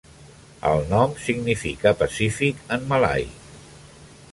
El 0.69 0.79
nom 0.93 1.13
significa 1.25 1.93
"pacífic" 2.01 2.65
en 2.79 2.91
malai. 2.95 3.31